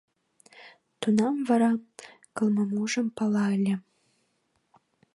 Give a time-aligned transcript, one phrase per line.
[0.99, 1.71] Тунам вара
[2.35, 3.75] Кылмымужым пала ыле.